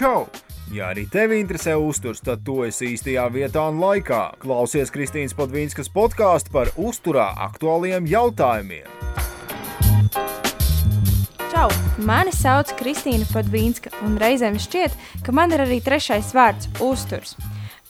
[0.00, 0.30] Čau!
[0.72, 4.20] Ja arī tevi interesē uzturs, tad tu esi īstajā vietā un laikā.
[4.40, 8.88] Klausies Kristīnas Padvīnskas podkāstu par uzturā aktuāliem jautājumiem.
[11.52, 11.66] Čau!
[12.08, 14.96] Mani sauc Kristīna Padvīnska, un reizēm šķiet,
[15.26, 17.36] ka man ir arī trešais vārds- uzturs.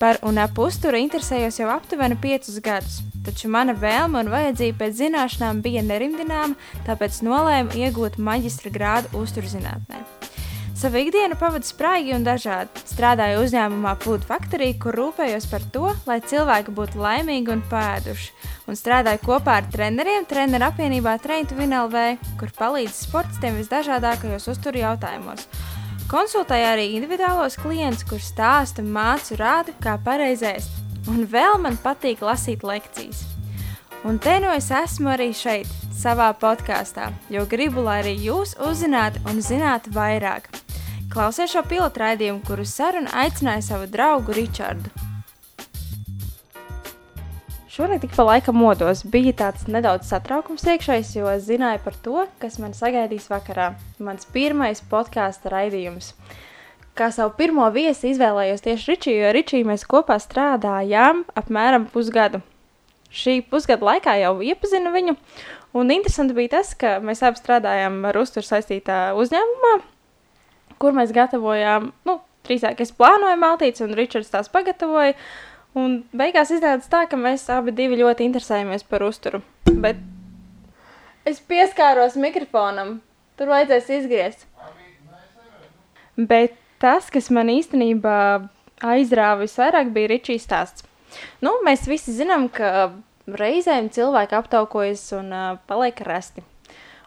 [0.02, 4.98] Par un ap uzturu interesējos jau aptuveni piecus gadus, taču mana vēlme un vajadzība pēc
[5.04, 6.58] zināšanām bija nerimdināma,
[6.88, 10.29] tāpēc nolēmu iegūt maģistra grādu uzturzinātnē.
[10.80, 12.80] Savu ikdienu pavadu spraigi un dažādi.
[12.88, 18.30] Strādāju uzņēmumā Food Factory, kur rūpējos par to, lai cilvēki būtu laimīgi un pēduši.
[18.64, 21.18] Un strādāju kopā ar treneriem treneru apvienībā
[21.58, 22.04] Win LV,
[22.40, 25.44] kur palīdz sportistiem visdažādākajos uzturu jautājumos.
[26.08, 30.72] Konsultēju arī individuālos klientus, kurus stāstu, mācu, rādu, kā pareizēst.
[31.12, 33.26] Un vēl man patīk lasīt lekcijas.
[34.02, 39.20] Un te nu es esmu arī šeit, savā podkāstā, jo gribu, lai arī jūs uzzinātu
[39.28, 40.48] un zinātu vairāk.
[41.10, 44.92] Klausies šo pilotu raidījumu, kuru sarunu aicināja savu draugu Ričardu.
[47.66, 52.60] Šonakt tik pa laikam modos bija tāds nedaudz satraukums iekšējs, jo zināju par to, kas
[52.62, 53.72] man sagaidīs vakarā.
[53.98, 56.12] Mans pirmais podkāstu raidījums.
[56.94, 62.44] Kā savu pirmo viesi izvēlējos tieši Ričiju, jo Ričiju mēs kopā strādājām apmēram pusgadu.
[63.10, 65.18] Šī pusgada laikā jau iepazinu viņu,
[65.74, 69.80] un interesanti bija tas, ka mēs abi strādājām ar uzturu saistītā uzņēmumā,
[70.80, 72.16] kur mēs gatavojām, nu,
[72.48, 75.16] drīzāk es plānoju maltītes, un Ričards tās pagatavoja.
[75.78, 79.38] Un beigās iznāca tā, ka mēs abi ļoti interesējamies par uzturu.
[79.70, 80.00] Bet
[81.28, 82.96] es pieskāros mikrofonam,
[83.38, 84.48] tur vajadzēs izgriezt.
[86.18, 88.16] Bet tas, kas man īstenībā
[88.82, 90.86] aizrāva visvairāk, bija Ričijas stāsts.
[91.44, 92.90] Nu, mēs visi zinām, ka
[93.30, 96.42] reizēm cilvēki aptaukojas un uh, paliek rasti.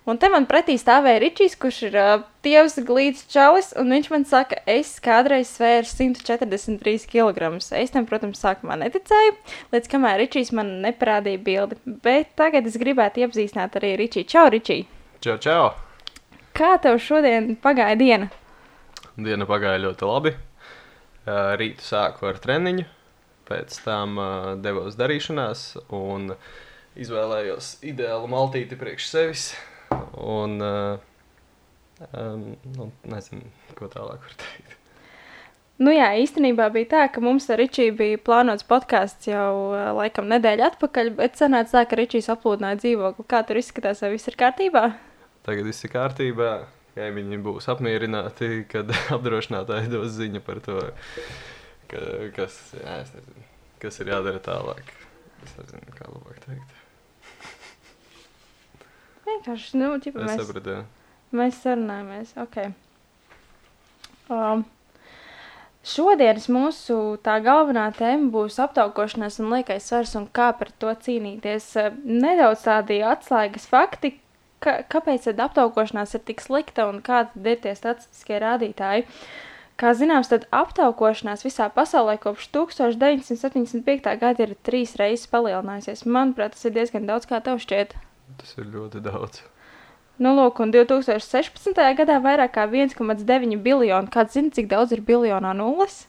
[0.04, 4.26] Un te man pretī stāvēja Ričijs, kurš ir uh, tievs glīts čalis, un viņš man
[4.28, 7.54] saka, es kādreiz svēru 143 kg.
[7.80, 9.38] Es tam, protams, sākumā neticēju,
[9.72, 11.80] līdz kamēr Ričijs man neparādīja bildi.
[12.04, 14.28] Bet tagad es gribētu iepazīstināt arī Ričiju.
[14.36, 14.84] Čau, Ričij!
[15.24, 15.72] Čau, čau!
[16.52, 18.32] Kā tev šodien pagāja diena?
[19.16, 20.38] Diena pagāja ļoti labi.
[21.24, 22.90] Rītu sāku ar treniņu,
[23.48, 24.20] pēc tam
[24.60, 26.34] devos darīšanās un
[27.00, 29.54] izvēlējos ideālu maltīti priekš sevis
[30.24, 30.58] Un,
[32.14, 34.80] um, nu, nezinu, ko tālāk var teikt.
[35.82, 40.30] Nu jā, īstenībā bija tā, ka mums ar Ričiju bija plānots podkāsts jau uh, laikam
[40.30, 43.26] nedēļu atpakaļ, bet sanāca tā, ka Ričijs aplūdināja dzīvokli.
[43.32, 44.84] Kā tur izskatās, vai viss ir kārtībā?
[45.48, 46.52] Tagad viss ir kārtībā.
[46.94, 50.78] Kaimiņi būs apmierināti, kad apdrošinātāji dos ziņu par to,
[51.90, 52.06] ka,
[52.38, 53.48] kas, jā, nezinu,
[53.82, 54.94] kas ir jādara tālāk.
[55.42, 56.83] Es nezinu, kā labāk teikt.
[59.24, 60.80] Vienkārši, nu, ķipa, mēs, sapratu,
[61.36, 62.34] mēs sarunājamies.
[62.44, 62.74] Okay.
[64.32, 64.66] Um,
[65.88, 71.70] šodienas mūsu tā galvenā tēma būs aptaukošanās un liekais svars un kā par to cīnīties.
[71.80, 74.18] Uh, Nedaudz tādi atslēgas fakti,
[74.64, 79.08] ka, kāpēc tad aptaukošanās ir tik slikta un kādi ir tie statistiskie rādītāji.
[79.80, 84.18] Kā zināms, tad aptaukošanās visā pasaulē kopš 1975.
[84.22, 86.06] gada ir trīs reizes palielinājusies.
[86.06, 87.96] Manuprāt, tas ir diezgan daudz, kā tev šķiet.
[88.40, 89.44] Tas ir ļoti daudz.
[90.22, 91.78] Nu, lūk, un 2016.
[91.98, 94.12] gadā vairāk kā 1,9 biljonu.
[94.14, 96.04] Kāds zina, cik daudz ir biljonā nulles?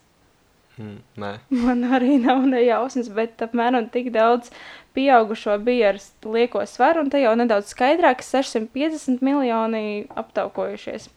[0.75, 4.51] Mm, nē, Man arī nav nejausmas, bet apmēram tik daudz
[4.97, 11.09] pieaugušo bija ar lieko svaru, un te jau nedaudz skaidrāk- 650 miljoni aptaukojušies.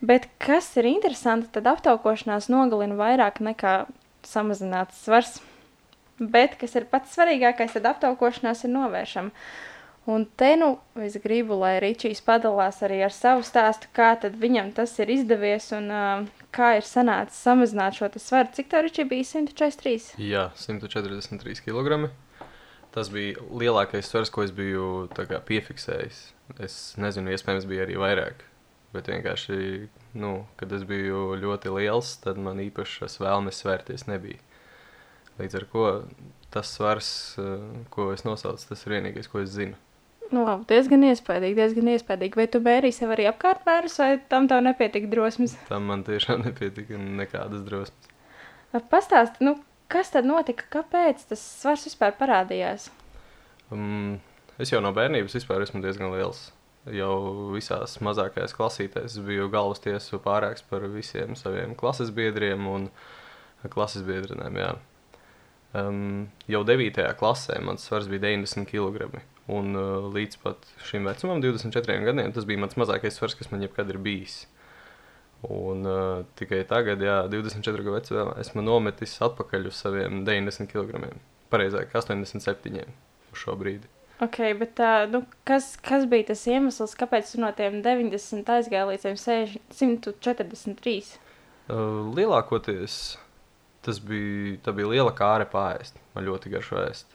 [0.00, 3.86] Bet kas ir interesanti, tad aptaukošanās nogalina vairāk nekā
[4.22, 5.40] samazināts svars.
[6.18, 9.30] Bet, kas ir pats svarīgākais, tad aptaukošanās ir novēršama.
[10.06, 14.68] Un te nu es gribu, lai Ričijs padalās arī ar savu stāstu, kā tad viņam
[14.76, 18.52] tas ir izdevies un uh, kā ir sanācis samazināt šo svaru.
[18.54, 20.14] Cik tev Ričija bija 143?
[20.22, 22.06] jā, 143 kg.
[22.94, 26.20] Tas bija lielākais svars, ko es biju tā kā, piefiksējis.
[26.62, 28.46] Es nezinu, iespējams, bija arī vairāk.
[28.94, 29.58] Bet vienkārši,
[30.16, 34.38] nu, kad es biju ļoti liels, tad man īpašas vēlmes svērties nebija.
[35.36, 35.90] Līdz ar to
[36.54, 37.10] tas svars,
[37.92, 39.76] ko es nosaucu, tas ir vienīgais, ko es zinu.
[40.32, 42.38] Nu, labi, diezgan iespaidīgi, diezgan iespaidīgi.
[42.40, 45.54] Vai tu mērīji sev arī apkārtmērus, vai tam tev nepietika drosmes?
[45.70, 48.12] Tam man tiešām nepietika nekādas drosmes.
[48.90, 49.54] Pastāsti, nu,
[49.92, 52.90] kas tad notika, kāpēc tas svars vispār parādījās?
[53.70, 54.18] Um,
[54.62, 56.48] es jau no bērnības vispār esmu diezgan liels.
[56.94, 57.14] Jau
[57.50, 62.90] visās mazākajās klasītēs biju galvas tiesu pārāks par visiem saviem klases biedriem un
[63.72, 64.60] klases biedrenēm.
[64.62, 64.74] Jā.
[65.74, 67.02] Um, jau 9.
[67.18, 69.22] klasē mans svars bija 90 kg.
[69.52, 73.62] Un uh, līdz pat šim vecumam, 24 gadiem, tas bija mans mazākais svars, kas man
[73.62, 74.44] jebkad ir bijis.
[75.46, 81.12] Un uh, tikai tagad, jā, 24 gadu vecumā, esmu nometis atpakaļ uz saviem 90 kg.
[81.52, 83.90] Pareizāk, 87 uz šo brīdi.
[84.24, 89.04] Ok, bet uh, nu, kas, kas bija tas iemesls, kāpēc no tiem 90 aizgāji līdz
[89.04, 90.96] tiem 143?
[91.66, 93.18] Uh, lielākoties
[93.86, 95.98] tas bija, bija liela kāre pāriest.
[96.14, 97.12] Man ļoti garšo ēst.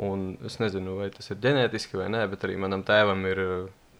[0.00, 3.42] Un es nezinu, vai tas ir ģenētiski vai nē, bet arī manam tēvam ir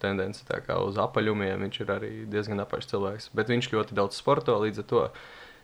[0.03, 0.43] tendence
[0.83, 1.63] uz apaļumiem.
[1.67, 5.07] Viņš ir arī diezgan apaļš cilvēks, bet viņš ļoti daudz sporto līdz ar to.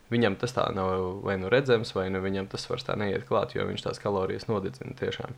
[0.09, 3.53] Viņam tas tā nav vai nu redzams, vai nu viņam tas vairs tā neiet klāt,
[3.53, 5.35] jo viņš tās kalorijas nodedzina tiešām.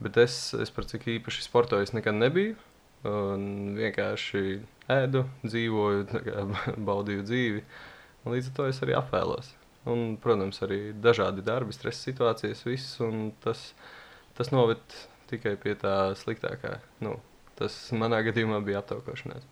[0.00, 2.56] Bet es, es par cik īpaši sportoju, nekad nebiju.
[3.10, 4.60] Un vienkārši
[4.92, 6.22] ēdu, dzīvoju,
[6.88, 7.64] baudīju dzīvi.
[8.24, 9.54] Un līdz ar to es arī apvēlos.
[9.88, 12.98] Un, protams, arī dažādi darbi, stresa situācijas, viss.
[13.40, 13.70] Tas,
[14.36, 14.82] tas noved
[15.30, 16.76] tikai pie tā sliktākā.
[17.00, 17.16] Nu,
[17.56, 19.46] tas manā gadījumā bija aptaukošanās.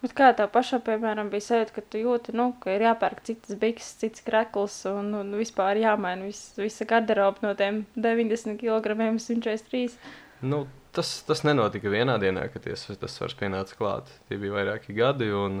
[0.00, 3.58] Bet kā tev pašam, piemēram, bija sajūta, ka tu jūti, nu, ka ir jāpērk citas
[3.60, 9.98] bikses, cits krekls un, un vispār jāmaina vis, visa garderoba no tiem 90 kg 143?
[10.40, 10.62] Nu,
[10.96, 14.08] tas, tas nenotika vienā dienā, kad ties, tas svars pienāca klāt.
[14.30, 15.60] Tie bija vairāki gadi un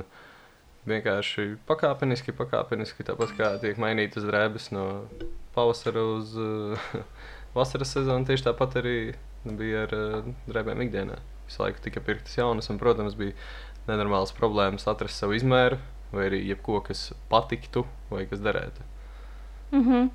[0.88, 4.86] vienkārši pakāpeniski, pakāpeniski, tāpat kā tiek mainītas drēbes no
[5.54, 6.86] pavasara uz uh,
[7.58, 8.96] vasaras sezonu, tieši tāpat arī
[9.44, 11.18] bija ar uh, drēbēm ikdienā
[11.50, 13.34] visu laiku tika pirktas jaunas, un, protams, bija
[13.88, 15.80] nenormāls problēmas atrast savu izmēru,
[16.14, 18.86] vai arī jebko, kas patiktu vai kas derētu.
[19.72, 20.10] Mm -hmm.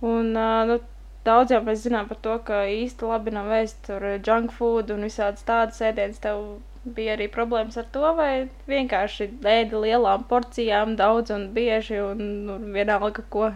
[0.00, 0.80] Un, uh, nu,
[1.24, 5.02] daudz jau mēs zinām par to, ka īsti labi nav vēst tur junk food un
[5.02, 6.20] visādas tādas ēdienas.
[6.20, 12.24] Tev bija arī problēmas ar to, vai vienkārši ēdi lielām porcijām, daudz un bieži un
[12.48, 13.52] nu, vienalga ko.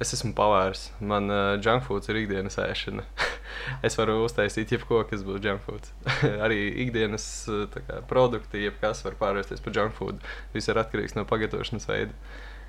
[0.00, 0.86] Es esmu pavārs.
[1.04, 3.04] Man uh, junk foods ir ikdienas ēšana.
[3.86, 5.90] es varu uztaisīt jebko, kas būtu junk food.
[6.46, 7.26] arī ikdienas
[7.74, 10.24] kā, produkti, jebkas var pārvērsties par junk food.
[10.56, 12.16] Viss ir atkarīgs no pagatavošanas veida.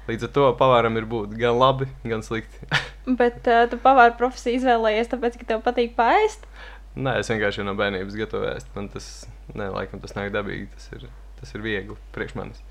[0.04, 2.68] Līdz ar to pavāram ir būt gan labi, gan slikti.
[3.22, 6.44] Bet uh, tu pavāra profesiju izvēlējies, tāpēc, ka tev patīk pāriest?
[6.94, 8.70] Nē, es vienkārši no bērnības gatavoju ēst.
[8.76, 9.08] Man tas,
[9.58, 10.70] ne, laikam, tas nāk dabīgi.
[10.76, 11.08] Tas ir,
[11.40, 12.62] tas ir viegli priekš manis.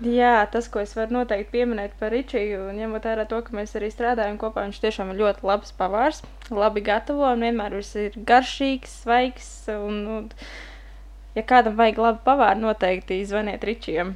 [0.00, 3.90] Jā, tas, ko es varu noteikti pieminēt par Ričiju, ņemot vērā to, ka mēs arī
[3.92, 8.94] strādājam kopā, viņš tiešām ir ļoti labs pavārs, labi gatavo un vienmēr viss ir garšīgs,
[9.02, 9.50] svaigs.
[9.74, 10.30] Un, un,
[11.36, 14.14] ja kādam vajag labu pavāru, noteikti zvaniet Ričijam.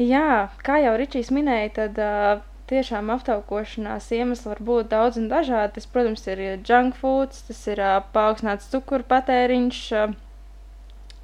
[0.00, 2.40] Jā, kā jau Ričijs minēja, tad uh,
[2.72, 5.76] tiešām aptaukošanās iemesli var būt daudz un dažādi.
[5.76, 9.86] Tas, protams, ir junk foods, tas ir uh, paaugstināts cukuru patēriņš.
[10.00, 10.20] Uh,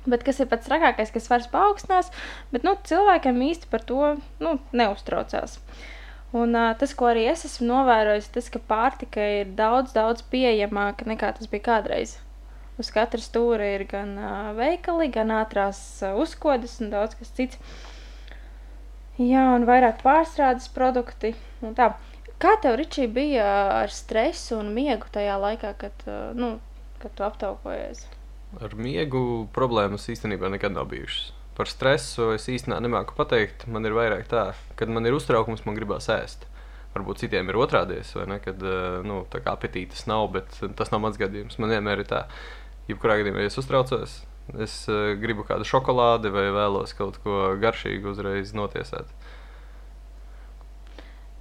[0.08, 2.08] Bet kas ir pats trakākais, kas svars paaugstinās,
[2.52, 5.58] bet nu, cilvēkam īsti par to nu, neuztraucās.
[6.32, 11.08] Un, uh, tas, ko arī es esmu novērojis, tas, ka pārtika ir daudz, daudz pieejamāka
[11.08, 12.16] nekā tas bija kādreiz.
[12.80, 17.60] Uz katra stūra ir gan uh, veikali, gan ātrās uh, uzkodas un daudz kas cits.
[19.18, 21.32] Jā, un vairāk pārstrādes produkti.
[21.74, 21.90] Tā.
[22.38, 23.46] Kā tev, Ričī, bija
[23.80, 26.04] ar stresu un miegu tajā laikā, kad,
[26.38, 26.52] nu,
[27.02, 28.04] kad tu aptaukojies?
[28.62, 31.32] Ar miegu problēmas īstenībā nekad nav bijušas.
[31.58, 33.66] Par stresu es īstenībā nemāku pateikt.
[33.66, 36.46] Man ir vairāk tā, kad man ir uztraukums, man gribās ēst.
[36.94, 38.38] Varbūt citiem ir otrādies, vai ne?
[38.44, 38.62] Kad
[39.02, 41.58] nu, apetītes nav, bet tas nav mans gadījums.
[41.58, 42.22] Man vienmēr ir tā,
[42.86, 44.20] jebkurā gadījumā, ja es uztraucos,
[44.56, 49.11] es uh, gribu kādu šokolādi vai vēlos kaut ko garšīgu uzreiz notiesāt.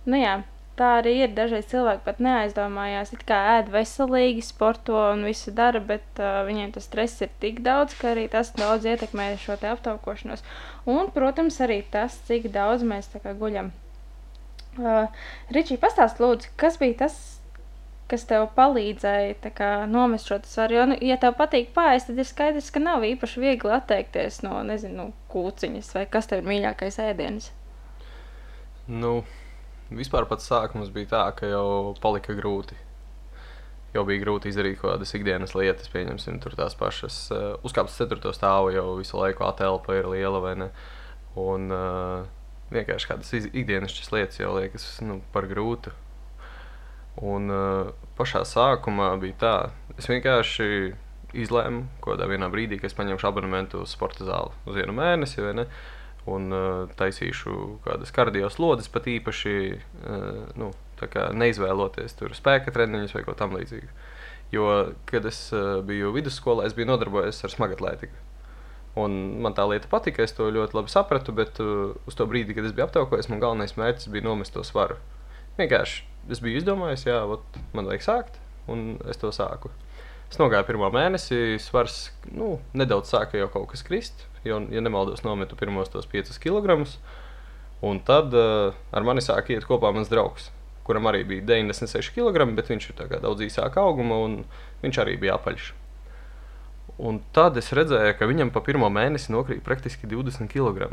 [0.08, 0.38] Nu jā,
[0.80, 1.34] tā arī ir.
[1.36, 6.88] Dažreiz cilvēki pat neaizdomājās, kā ēd veselīgi, sporto un visu dara, bet uh, viņiem tas
[6.88, 10.46] stress ir tik daudz, ka arī tas daudz ietekmē šo te aptaukošanos.
[10.88, 13.74] Un, protams, arī tas, cik daudz mēs guļam.
[14.78, 15.10] Uh,
[15.50, 17.37] Ričī, pastāst lūdzu, kas bija tas,
[18.12, 20.78] kas tev palīdzēja kā, nomest šo svaru.
[20.78, 24.60] Jo, nu, ja tev patīk pāriest, tad ir skaidrs, ka nav īpaši viegli atteikties no,
[24.68, 27.52] nezinu, kūciņas vai kas tev ir mīļākais ēdienas.
[28.88, 29.20] Nu,
[29.88, 32.76] Vispār pats sākums bija tā, ka jau palika grūti.
[33.96, 37.20] Jau bija grūti izdarīt kaut kādas ikdienas lietas, pieņemsim, tās pašas.
[37.32, 38.34] Uh, uzkāpt uz 4.
[38.36, 40.68] stāvu jau visu laiku atelpa ir liela vai ne.
[41.40, 42.28] Un uh,
[42.74, 45.96] vienkārši kādas ikdienas lietas jau liekas nu, par grūtu.
[47.26, 49.54] Un uh, pašā sākumā bija tā,
[49.98, 50.70] es vienkārši
[51.38, 55.42] izlēmu, kādā brīdī, ka es paņemšu abonementu uz sporta zāli uz vienu mēnesi.
[55.42, 55.66] Uh,
[56.28, 60.72] un uh, taisīšu kādas kardio slodzes, pat īpaši uh, nu,
[61.38, 63.90] neizvēloties tur spēka treniņus vai ko tamlīdzīgu.
[64.56, 64.68] Jo,
[65.10, 68.26] kad es uh, biju vidusskolā, es biju nodarbojies ar smagatlētiku.
[68.98, 72.56] Un man tā lieta patika, es to ļoti labi sapratu, bet uh, uz to brīdi,
[72.58, 75.00] kad es biju aptaukojies, man galvenais mērķis bija nomest to svaru.
[75.58, 78.36] Vienkārši es biju izdomājis, jā, ot, man vajag sākt,
[78.70, 79.72] un es to sāku.
[80.28, 84.26] Es nogāju pirmo mēnesi, svars nu, nedaudz sāka jau kaut kas krist.
[84.46, 86.76] Jo, ja nemaldos, nometu pirmos tos 5 kg.
[87.88, 90.50] Un tad uh, ar mani sāk iet kopā mans draugs,
[90.86, 94.40] kuram arī bija 96 kg, bet viņš ir daudz īsāka auguma un
[94.84, 95.72] viņš arī bija apaļš.
[97.08, 100.90] Un tad es redzēju, ka viņam pa pirmo mēnesi nokrīt praktiski 20 kg.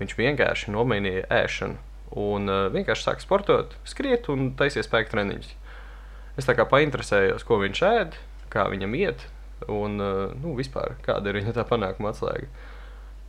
[0.00, 5.52] Viņš vienkārši nomainīja ēšanu un uh, vienkārši sāka sportot, skriet un taisīja spēku treniņus.
[6.40, 8.18] Es tā kā painteresējos, ko viņš ēd,
[8.50, 9.26] kā viņam iet
[9.68, 12.48] un uh, nu, vispār kāda ir viņa tā panākuma atslēga.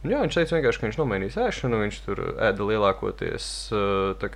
[0.02, 4.32] Un, jā, viņš teica, vienkārši, ka viņš nomainīs ēšanu, viņš tur ēda lielākoties uh,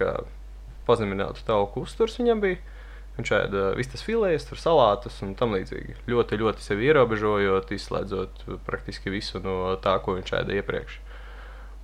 [0.85, 2.61] pazeminātu tauku uzturs viņam bija.
[3.15, 5.95] Viņš ēda vistas filējas, salātus un tam līdzīgi.
[6.11, 10.99] Ļoti, ļoti sevi ierobežojot, izslēdzot praktiski visu no tā, ko viņš ēda iepriekš.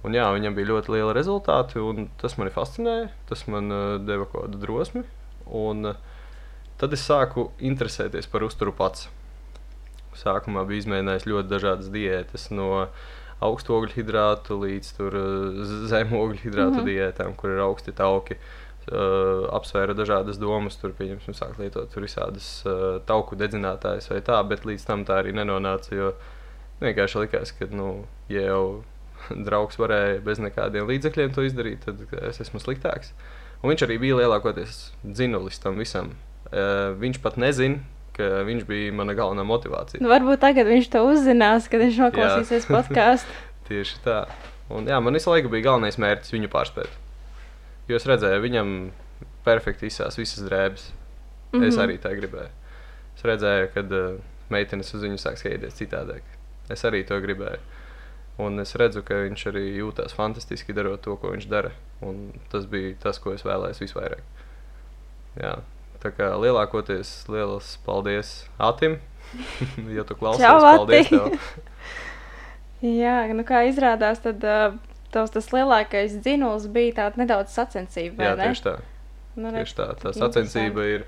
[0.01, 3.11] Un jā, viņam bija ļoti liela rezultāti, un tas mani fascinēja.
[3.29, 5.03] Tas man uh, deva kaut kādu drosmi.
[5.45, 6.29] Un, uh,
[6.81, 9.09] tad es sāku interesēties par uzturu pats.
[10.17, 12.49] Sākumā bija izmēģinājis ļoti dažādas diētas.
[12.55, 12.87] No
[13.41, 16.89] augstu ogļhidrātu līdz uh, zemu ogļhidrātu mm -hmm.
[16.89, 18.39] diētām, kur ir augsti tauki.
[18.91, 24.65] Uh, apsvēra dažādas domas, tur pieņemsim, sāk lietot visādas uh, tauku dedzinātājas vai tā, bet
[24.65, 25.93] līdz tam tā arī nenonāca.
[25.93, 26.13] Jo
[26.81, 28.81] vienkārši likās, ka, nu, ja jau
[29.47, 33.13] draugs varēja bez nekādiem līdzekļiem to izdarīt, tad es esmu sliktāks.
[33.61, 36.15] Un viņš arī bija lielākoties dzinulis tam visam.
[36.51, 37.79] Uh, viņš pat nezina,
[38.15, 40.01] ka viņš bija mana galvenā motivācija.
[40.03, 43.37] Nu, varbūt tagad viņš to uzzinās, kad viņš noklausīsies podkāstu.
[43.69, 44.23] Tieši tā.
[44.71, 46.97] Un, jā, man visu laiku bija galvenais mērķis viņu pārspēt.
[47.89, 48.73] Jo es redzēju, viņam
[49.45, 50.89] perfekti izsās visas drēbes.
[51.51, 51.67] Mm -hmm.
[51.67, 51.83] Es mhm.
[51.83, 52.51] arī tā gribēju.
[53.17, 56.23] Es redzēju, kad uh, meitenes uz viņu sāk skatīties citādāk.
[56.71, 57.59] Es arī to gribēju.
[58.39, 61.71] Un es redzu, ka viņš arī jūtas fantastiski darot to, ko viņš dara.
[62.01, 64.23] Un tas bija tas, ko es vēlējos visvairāk.
[65.41, 65.59] Jā,
[66.01, 68.97] Tā kā lielākoties liels paldies Atim,
[69.97, 70.41] ja tu klausies.
[70.41, 71.11] Čau, paldies.
[73.01, 74.79] Jā, nu kā izrādās, tad uh,
[75.13, 78.31] tavs tas lielākais dzinuls bija tāda nedaudz sacensība.
[78.31, 78.49] Jā, ne?
[78.49, 78.73] tieši tā.
[79.37, 81.05] Nu, tieši tā, tā sacensība ir.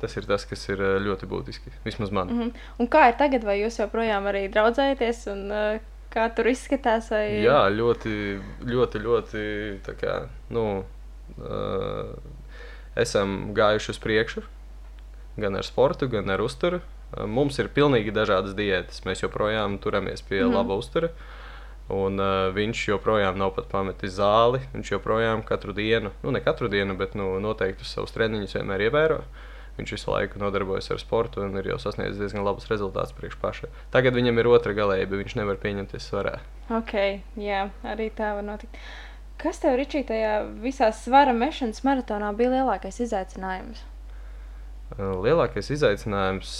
[0.00, 1.70] Tas ir tas, kas ir ļoti būtiski.
[1.84, 2.30] Vismaz man.
[2.32, 2.68] Mm -hmm.
[2.80, 5.26] Un kā ir tagad, vai jūs joprojām arī draudzējaties?
[5.30, 7.10] Un, uh, kā tur izskatās?
[7.12, 7.24] Vai...
[7.44, 8.12] Jā, ļoti,
[8.66, 9.42] ļoti, ļoti.
[10.00, 10.16] Kā,
[10.52, 10.64] nu,
[11.38, 12.14] uh,
[12.98, 14.44] esam gājuši uz priekšu,
[15.40, 16.82] gan ar sportu, gan ar uzturu.
[17.10, 19.02] Mums ir pilnīgi dažādas diētas.
[19.06, 20.54] Mēs joprojām turamies pie mm.
[20.54, 21.10] laba uztura.
[21.90, 24.60] Un uh, viņš joprojām nav pat pametis zāli.
[24.74, 29.24] Viņš joprojām katru dienu, nu ne katru dienu, bet nu, noteikti savus treniņus vienmēr ievēro.
[29.80, 33.70] Viņš visu laiku nodarbojas ar sportu un ir jau sasniedzis diezgan labus rezultātus priekš paša.
[33.94, 36.34] Tagad viņam ir otra galējība, viņš nevar pieņemties svarā.
[36.76, 36.92] Ok,
[37.40, 38.76] jā, arī tā var notikt.
[39.40, 43.80] Kas tev, Ričī, tajā visā svara mešanas maratonā bija lielākais izaicinājums?
[45.00, 46.52] Lielākais izaicinājums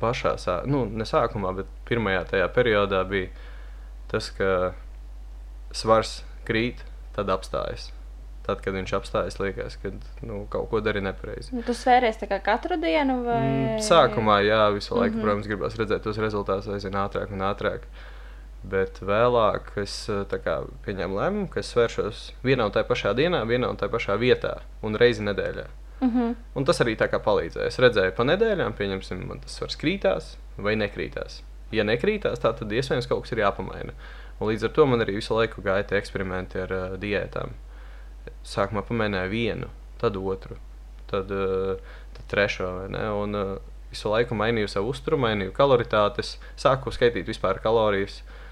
[0.00, 3.30] pašā, sā, nu, ne sākumā, bet pirmajā tajā periodā bija
[4.10, 4.72] tas, ka
[5.70, 6.82] svars krīt,
[7.14, 7.92] tad apstājas.
[8.44, 9.88] Tad, kad viņš apstājas, liekas, ka
[10.20, 11.54] nu, kaut ko dari nepareizi.
[11.56, 13.22] Nu, tu svēries katru dienu?
[13.24, 13.38] Vai...
[13.40, 15.24] Mm, sākumā, jā, visu laiku, mm -hmm.
[15.24, 17.88] protams, gribās redzēt tos rezultātus aizvien ātrāk un ātrāk.
[18.64, 23.44] Bet vēlāk es eh, kā, pieņēmu lēmumu, ka es svēršos vienā un tajā pašā dienā,
[23.48, 25.66] vienā un tajā pašā vietā un reizi nedēļā.
[26.00, 26.20] Mhm.
[26.20, 26.34] -huh.
[26.54, 27.66] Un tas arī tā kā palīdzēja.
[27.66, 31.42] Es redzēju, pa nedēļām, pieņemsim, man tas svars krītās vai nekrītās.
[31.72, 33.92] Ja nekrītās, tā, tad iespējams kaut kas ir jāpamaina.
[34.40, 37.54] Un līdz ar to man arī visu laiku gāja tie eksperimenti ar uh, diētām.
[38.44, 40.58] Sākumā pamēģināju vienu, tad otru,
[41.10, 42.70] tad, uh, tad trešo.
[43.22, 43.56] Un uh,
[43.94, 48.22] visu laiku mainīju savu uzturu, mainīju kaloritātes, sāku skaitīt vispār kalorijas.
[48.24, 48.42] Uh,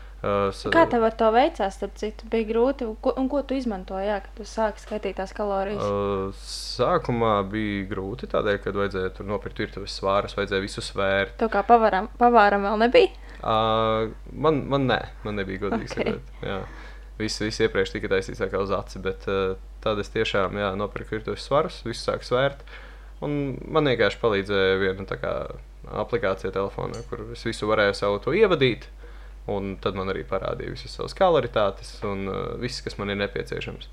[0.70, 1.80] Kā tev ar to veicās?
[1.98, 2.86] Citu, bija grūti.
[3.02, 6.38] Ko, un ko tu izmantoji, jā, kad tu sāki skaitīt tās kalorijas?
[6.46, 11.34] Sākumā bija grūti, tādēļ, kad vajadzēja tur nopirkt virtuves svārus, vajadzēja visu svērt.
[11.42, 13.10] Tev kā pavaram, pavāram vēl nebija?
[13.42, 16.14] Uh, man, man nē, man nebija godīgi okay.
[16.14, 16.32] sakot.
[16.46, 16.60] Jā.
[17.18, 21.18] Viss, viss iepriekš tika taisīts kā uz aci, bet uh, tad es tiešām jā, nopirku
[21.18, 22.64] virtuves svarus, visu sāku svērt.
[23.22, 25.34] Un man vienkārši palīdzēja viena kā,
[26.02, 28.88] aplikācija telefonā, kur es visu varēju savu to ievadīt.
[29.50, 33.90] Un tad man arī parādīja visas savas kaloritātes un uh, viss, kas man ir nepieciešams.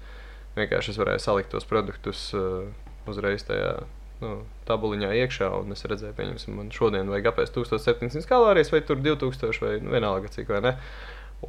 [0.57, 2.67] Vienkārši es varēju salikt tos produktus uh,
[3.09, 3.79] uzreiz tajā
[4.21, 4.33] nu,
[4.67, 9.61] tabuliņā iekšā, un es redzēju, pieņemsim, man šodien vajag apēst 1700 kalorijas, vai tur 2000,
[9.63, 10.73] vai nu, vienalga cik vai ne.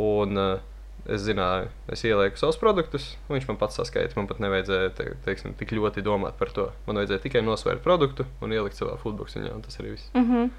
[0.01, 0.69] Un uh,
[1.07, 4.17] es zināju, es ielieku savus produktus, un viņš man pats saskaita.
[4.19, 6.71] Man pat nevajadzēja te, teiksim, tik ļoti domāt par to.
[6.87, 10.11] Man vajadzēja tikai nosvērt produktu un ielikt savā foodboxiņā, un tas arī viss.
[10.15, 10.51] Mm -hmm.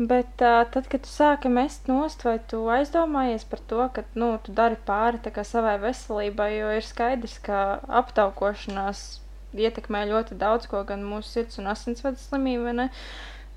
[0.00, 4.38] Bet uh, tad, kad tu sāki mest nost, vai tu aizdomājies par to, ka nu,
[4.44, 9.20] tu dari pāri savai veselībai, jo ir skaidrs, ka aptaukošanās
[9.52, 12.88] ietekmē ļoti daudz ko, gan mūsu sirds un asinsvadu slimību.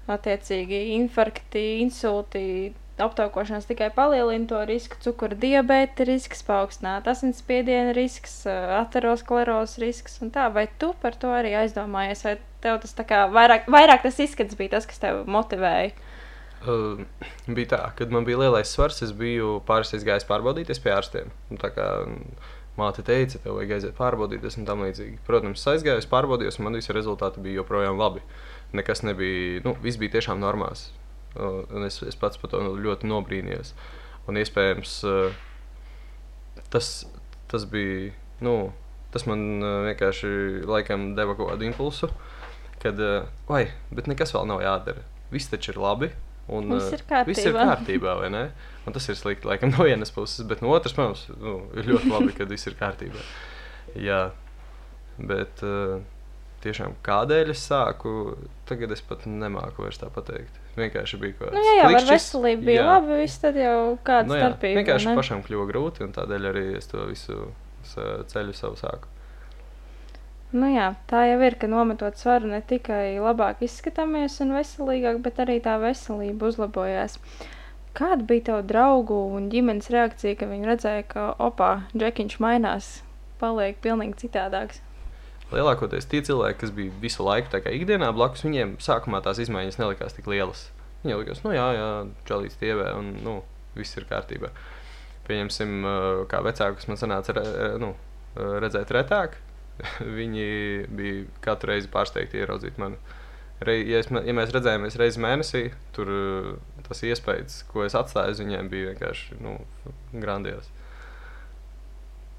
[0.07, 8.43] attiecīgi infarkti, insulti, aptaukošanās tikai palielina to risku, cukura diabēta risks, paaugstināta asinsspiediena risks,
[8.79, 10.47] aterosklerozes risks un tā.
[10.53, 14.57] Vai tu par to arī aizdomājies, vai tev tas tā kā vairāk, vairāk tas izskats
[14.59, 15.93] bija tas, kas tev motivēja?
[16.63, 17.01] Uh,
[17.57, 21.33] bija tā, kad man bija lielais svars, es biju pāris reizes gājis pārbaudīties pie ārstiem.
[21.59, 21.89] Tā kā
[22.77, 25.19] māte teica, tev vajag aiziet pārbaudīties un tam līdzīgi.
[25.27, 28.21] Protams, aizgāju, pārbaudījos, un man visi rezultāti bija joprojām labi.
[28.73, 30.87] Nekas nebija, nu, viss bija tiešām normāls.
[31.39, 33.73] Un es, es pats par to ļoti nobrīnījos.
[34.29, 34.97] Un iespējams,
[36.71, 36.91] tas,
[37.51, 38.11] tas bija,
[38.45, 38.53] nu,
[39.15, 42.11] tas man vienkārši laikam deva kaut kādu impulsu,
[42.83, 43.01] kad,
[43.49, 45.03] vai, bet nekas vēl nav jādara.
[45.33, 46.13] Viss taču ir labi,
[46.51, 47.31] Un, viss ir kārtībā.
[47.31, 48.13] Viss ir kārtībā?
[48.83, 52.11] Un tas ir slikti, laikam, no vienas puses, bet no otras, protams, nu, ir ļoti
[52.11, 53.23] labi, ka viss ir kārtībā.
[54.03, 54.25] Jā,
[55.31, 55.63] bet
[56.65, 58.35] tiešām kādēļ es sāku,
[58.67, 60.59] tagad es pat nemāku vairs tā pateikt.
[60.73, 61.59] Vienkārši bija kaut kas tāds.
[61.59, 62.85] Nu, jā, jā ar veselību bija jā.
[62.89, 64.79] labi, viss tad jau kāda nu, starpība.
[64.81, 67.51] Vienkārši pašam kļuva grūti, un tādēļ arī es to visu
[68.31, 69.11] ceļu savu sāku.
[70.53, 75.41] Nu jā, tā jau ir, ka nometot svaru ne tikai labāk izskatāmies un veselīgāk, bet
[75.41, 77.17] arī tā veselība uzlabojās.
[77.97, 82.89] Kāda bija tava draugu un ģimenes reakcija, kad viņi redzēja, ka opā, džekiņš mainās,
[83.41, 84.81] paliek pilnīgi citādāks?
[85.51, 90.29] Lielākoties tie cilvēki, kas bija visu laiku ikdienā blakus, viņiem sākumā tās izmaiņas nelikās tik
[90.31, 90.69] lielas.
[91.03, 91.89] Viņiem likās, nu jā, jā
[92.29, 93.35] čalīts tievē un nu,
[93.75, 94.53] viss ir kārtībā.
[95.27, 95.83] Pieņemsim,
[96.31, 97.43] kā vecākus man sanāca re,
[97.81, 97.93] nu,
[98.35, 99.37] redzēt retāk,
[100.19, 100.47] viņi
[100.93, 102.99] bija katru reizi pārsteigti ieraudzīt mani.
[103.63, 105.63] Re, ja, es, ja mēs redzējāmies reizi mēnesī,
[105.95, 106.09] tur
[106.87, 109.57] tas iespējas, ko es atstāju uz viņiem, bija vienkārši nu,
[110.11, 110.71] grandios.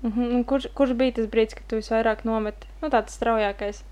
[0.04, 0.44] Mm -hmm.
[0.44, 2.68] kurš, kurš bija tas brīdis, kad tu visvairāk nometi?
[2.82, 3.82] Nu, tāds straujākais.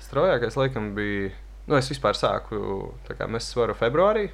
[0.00, 1.30] Straujākais, laikam, bija.
[1.66, 4.30] Nu, es vispār sāku mēs svaru februārī.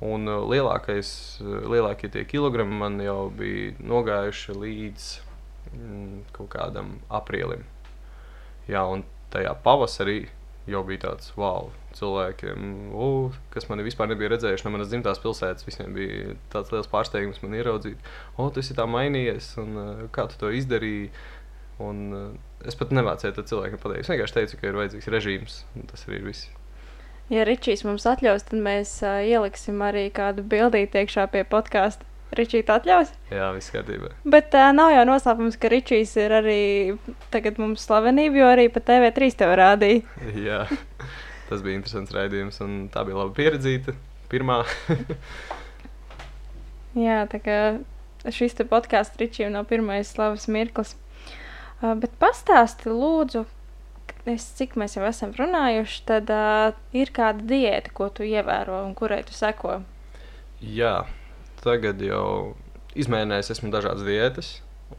[0.00, 5.20] Un lielākais, lielākie tie kilogrami man jau bija nogājuši līdz
[5.74, 7.64] mm, kaut kādam aprīlim.
[8.68, 10.28] Jā, un tajā pavasarī
[10.68, 15.66] jau bija tāds wow, cilvēkiem, uh, kas mani vispār nebija redzējuši no manas dzimtās pilsētas.
[15.66, 17.98] Visiem bija tāds liels pārsteigums man ieraudzīt,
[18.36, 21.10] o, oh, tas ir tā mainījies, un uh, kā tu to izdarīji.
[21.84, 24.04] Un, uh, es pat nemācīju to cilvēkam pateikt.
[24.04, 26.48] Es vienkārši teicu, ka ir vajadzīgs režīms, un tas arī ir viss.
[27.28, 32.07] Ja Ričijs mums atļaus, tad mēs uh, ieliksim arī kādu bildīti iekšā pie podkāstu.
[32.36, 33.12] Ričija atļaus?
[33.32, 34.10] Jā, viss kārtībā.
[34.28, 36.60] Bet uh, nav jau noslēpums, ka Ričijs ir arī
[37.32, 40.04] tagad mums slavenība, jo arī pa TV3 tev rādīja.
[40.48, 40.60] Jā,
[41.48, 43.96] tas bija interesants raidījums, un tā bija laba pieredzīta.
[44.28, 44.60] Pirmā.
[47.04, 47.58] Jā, tā kā
[48.34, 50.96] šis te podkāsts Ričijam nav pirmais slavas mirklis.
[51.80, 53.46] Uh, bet pastāsti lūdzu,
[54.28, 58.92] es, cik mēs jau esam runājuši, tad uh, ir kāda diēta, ko tu ievēro un
[58.98, 59.78] kurai tu seko?
[60.60, 61.06] Jā,
[61.64, 62.56] tagad jau
[62.98, 64.50] izmēģinājis esmu dažādas diētas,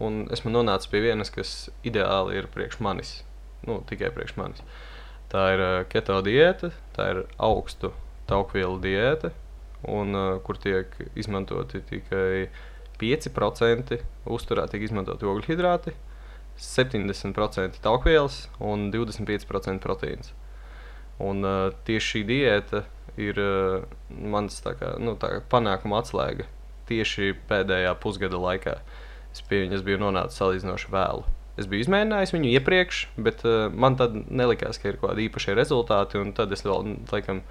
[0.04, 3.20] un esmu nonācis pie vienas, kas ideāli ir priekš manis.
[3.68, 4.64] Nu, tikai priekš manis.
[5.30, 7.92] Tā ir uh, keto diēta, tā ir augstu
[8.30, 9.34] taukvielu diēta,
[9.90, 12.48] un, uh, kur tiek izmantoti tikai
[13.00, 15.96] 5% uzturā, tiek izmantoti ogļhidrāti,
[16.60, 20.34] 70% taukvielas un 25% proteīns.
[21.20, 22.84] Un, uh, tieši šī diēta
[23.20, 26.48] ir uh, mans tā kā, nu, tā kā panākuma atslēga
[26.90, 28.80] tieši pēdējā pusgada laikā.
[29.30, 31.28] Es pie viņas biju nonācis salīdzinoši vēlu.
[31.60, 35.58] Es biju izmēģinājis viņu iepriekš, bet uh, man tad nelikās, ka ir kaut kādi īpašie
[35.58, 37.44] rezultāti, un tad es vēl laikam,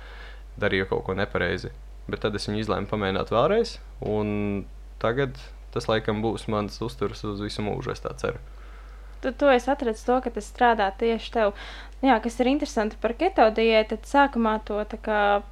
[0.58, 1.70] darīju kaut ko nepareizi.
[2.08, 3.76] Bet tad es viņu izlēmu pamēģināt vēlreiz,
[4.08, 4.64] un
[5.02, 5.36] tagad
[5.74, 8.40] tas laikam būs mans uzturs uz visu mūžu, es tā ceru.
[9.20, 11.54] Tu, tu esi atradzis to, ka tas strādā tieši tev.
[12.06, 15.42] Jā, kas ir interesanti par keto diētu, tad sākumā to kā,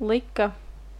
[0.00, 0.52] lika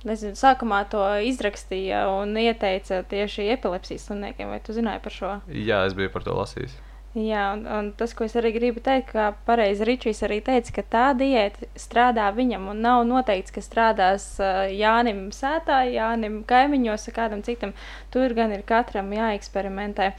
[0.04, 4.50] nezinu, sākumā to izrakstīja un ieteica tieši epilepsijas slimniekiem.
[4.52, 5.36] Vai tu zināji par šo?
[5.48, 6.76] Jā, es biju par to lasījis.
[7.14, 10.82] Jā, un, un tas, ko es arī gribu teikt, ka pareizi Ričijs arī teica, ka
[10.90, 17.44] tā diēta strādā viņam, un nav noteikts, ka strādās uh, Jānim sētā, Jānim kaimiņos, kādam
[17.46, 17.70] citam.
[18.10, 20.10] Tur gan ir katram jāeksperimentē.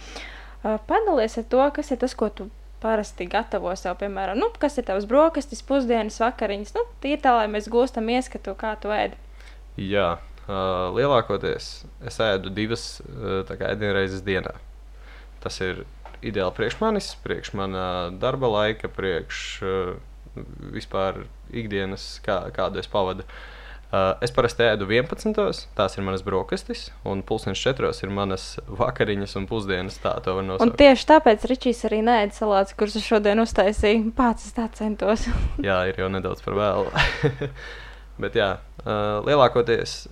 [0.64, 2.48] Uh, padalies ar to, kas ir tas, ko tu
[2.86, 6.76] parasti gatavo sev, piemēram, nu, kas ir tavs brokastis, pusdienas, vakariņas.
[6.78, 9.18] Nu, tie tā, lai mēs gūstam ieskatu, kā tu ēdi.
[9.82, 11.72] Jā, uh, lielākoties
[12.06, 14.54] es ēdu divas uh, ēdienreizes dienā.
[15.44, 15.84] Tas ir
[16.26, 17.88] ideāli priekš manis, priekš mana
[18.22, 20.40] darba laika, priekš uh,
[20.76, 23.26] vispār ikdienas, kā, kādu es pavadu.
[23.26, 23.55] Uh,
[24.26, 25.36] es parasti ēdu 11.
[25.78, 27.92] tās ir manas brokastis, un pulkstenis 4.
[28.04, 30.00] ir manas vakariņas un pusdienas.
[30.04, 30.78] Tā to var Un nosaukt.
[30.82, 34.12] tieši tāpēc Ričijs arī nēda salātus, kurus es šodien uztaisīju.
[34.18, 35.28] Pats es tā centos.
[35.68, 36.90] Jā, ir jau nedaudz par vēlu.
[38.24, 38.54] Bet jā,
[38.86, 40.06] uh, lielākoties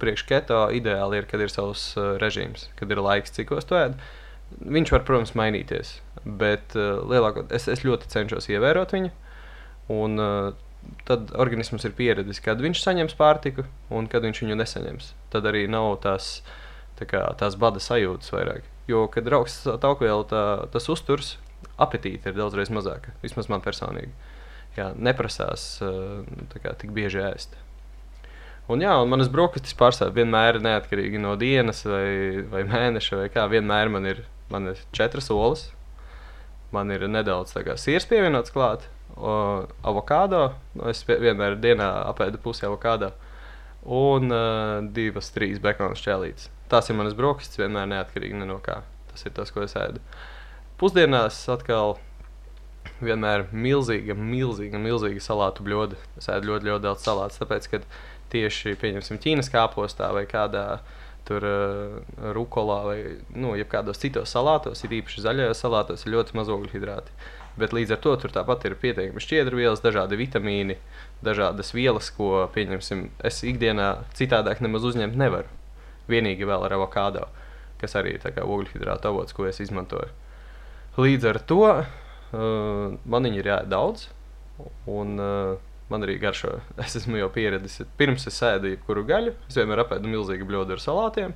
[0.00, 3.98] priekš keto ideāli ir, kad ir savs uh, režīms, kad ir laiks, cikos to ēd.
[4.64, 5.90] Viņš var, protams, mainīties,
[6.24, 9.12] bet uh, lielākoties es, es ļoti cenšos ievērot viņu.
[9.92, 10.56] Un uh,
[11.08, 15.12] tad organisms ir pieredzējis, kad viņš saņems pārtiku un kad viņš viņu nesaņems.
[15.32, 16.40] Tad arī nav tās,
[17.00, 18.68] tā kā, tās bada sajūtas vairāk.
[18.90, 21.36] Jo, kad ir augsts taukviela, tā, tas uzturs,
[21.80, 23.14] apetīte ir daudzreiz mazāka.
[23.24, 24.12] Vismaz man personīgi.
[24.76, 27.58] Jā, neprasās tā kā, tik bieži ēst.
[28.70, 33.48] Un, jā, un manas brokastis pārstāv vienmēr neatkarīgi no dienas vai, vai mēneša, vai kā.
[33.50, 35.64] Vienmēr man ir, man ir četras olas,
[36.74, 38.86] man ir nedaudz sirds pievienots klāt,
[39.20, 39.34] o,
[39.86, 40.50] avokado.
[40.90, 43.12] Es vienmēr dienā apēdu pusi avokado.
[43.84, 46.50] Un uh, divas, trīs bekona šķēlītes.
[46.70, 48.82] Tās ir manas brokastis, vienmēr neatkarīgi ne no kā.
[49.10, 50.02] Tas ir tas, ko es ēdu.
[50.80, 51.96] Pusdienās atkal
[53.00, 55.98] vienmēr milzīga, milzīga, milzīga salātu bļoda.
[56.20, 57.40] Es ēdu ļoti, ļoti daudz salātu.
[57.40, 57.86] Tāpēc, kad
[58.32, 60.80] tieši Ķīnas kāpostā vai kādā
[61.28, 61.98] tur uh,
[62.34, 62.98] rukolā vai
[63.36, 67.14] nu, kādos citos salātos, ir īpaši zaļajos salātos, ir ļoti maz ogļhidrāti.
[67.58, 70.76] Bet līdz ar to tur tāpat ir pietiekami šķiedrvielas, dažādi vitamīni,
[71.26, 73.08] dažādas vielas, ko pieņemsim.
[73.26, 75.50] Es ikdienā citādāk nemaz uzņemt nevaru.
[76.10, 77.26] Vienīgi vēl ar avokado,
[77.82, 80.10] kas arī ir ogļhidrāta avots, ko es izmantoju.
[81.00, 81.84] Līdz ar to uh,
[83.04, 84.08] man viņi ir jāēd daudz,
[84.90, 85.58] un uh,
[85.90, 86.58] man arī garšo.
[86.84, 90.82] Es esmu jau pieredzējis, pirms es ēdu jebkuru gaļu, es vienmēr apēdu milzīgu bļodu ar
[90.82, 91.34] salātiem.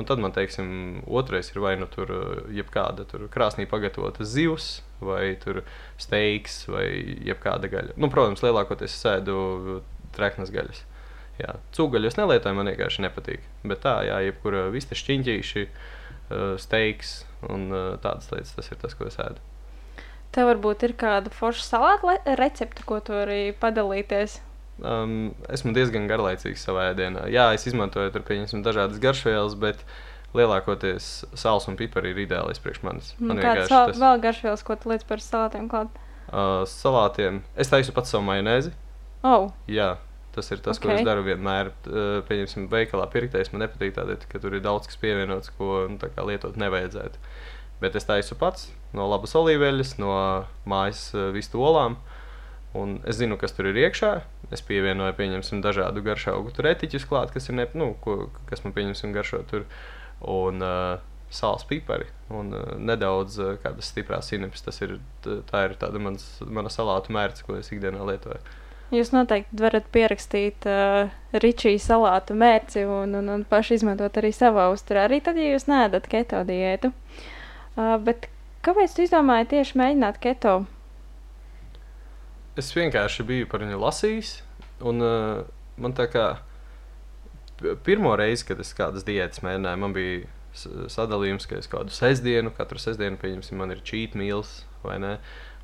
[0.00, 4.78] Un tad man, teiksim, otrais ir vai nu tur uh, jebkāda tur krāsnī pagatavota zivs,
[5.04, 5.60] vai tur
[6.00, 6.86] steiks, vai
[7.28, 7.98] jebkāda gaļa.
[8.00, 9.82] Nu, protams, lielākoties es ēdu
[10.16, 10.80] treknas gaļas.
[11.40, 13.44] Jā, cūgaļu es nelietoju, man vienkārši nepatīk.
[13.68, 17.18] Bet tā, jā, jebkura vista šķiņķīši, uh, steiks
[17.52, 17.68] un
[18.00, 19.42] tādas lietas, tas ir tas, ko es ēdu.
[20.32, 24.38] Tev varbūt ir kāda forša salāta recepte, ko tu arī padalīties.
[24.82, 25.18] Um,
[25.52, 27.28] esmu diezgan garlaicīgs savā ēdienā.
[27.30, 29.84] Jā, es izmantoju tur pieņemsim, dažādas garšvielas, bet
[30.34, 33.12] lielākoties sāls un pipari ir ideālais priekš manis.
[33.18, 33.92] Nu, Man Kāds vienkārši sal...
[33.92, 36.02] tas vēl garšvielas, ko tu liec par salātiem klāt?
[36.32, 37.42] uh, salātiem.
[37.58, 38.72] Es taisu pats savu majonēzi.
[39.26, 39.94] Oh, Jā,
[40.34, 40.88] tas ir tas, okay.
[40.88, 41.72] ko es daru vienmēr.
[41.86, 46.12] Uh, pieņemsim, veikalā pirktais man nepatīk tādēļ, ka tur ir daudz kas pievienots, ko nu,
[46.28, 47.20] lietot nevajadzētu.
[47.82, 50.14] Bet es taisu pats no labas olīveļas, no
[50.68, 51.98] mājas uh, vistu olām.
[52.78, 54.12] Un es zinu, kas tur ir iekšā.
[54.54, 58.72] Es pievienoju, pieņemsim, dažādu garšu augu retiķus klāt, kas ir ne, nu, ko, kas man
[58.76, 59.66] pieņemsim garšo tur.
[60.22, 64.64] Un uh, sāls pipari un uh, nedaudz uh, kādas stiprās sinepes.
[64.64, 68.40] Tas ir, tā ir tāda mans, mana salātu mērce, ko es ikdienā lietoju.
[68.92, 71.12] jūs noteikti varat pierakstīt uh,
[71.44, 75.08] Ričija salātu mērci un, un, un paši izmantot arī savā uzturā.
[75.08, 76.92] Arī tad, ja jūs neēdat keto diētu.
[77.76, 78.28] Uh, bet
[78.64, 80.62] kāpēc tu izdomāji tieši mēģināt keto?
[82.58, 84.32] Es vienkārši biju par viņu lasījis.
[84.84, 85.44] Un, uh,
[85.80, 86.26] man tā kā
[87.86, 90.26] pirmo reizi, kad es kādas diētas mēģināju, man bija
[90.92, 95.14] sadalījums, ka es kādu sestdienu, katru sestdienu, pieņemsim, man ir cheat meals vai ne.